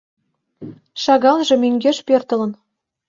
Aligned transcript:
Шагалже 1.03 1.55
мӧҥгеш 1.61 1.97
пӧртылын... 2.07 2.51